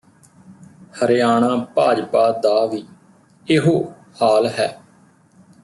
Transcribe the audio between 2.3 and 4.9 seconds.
ਦਾ ਵੀ ਇਹੋ ਹਾਲ ਹੈ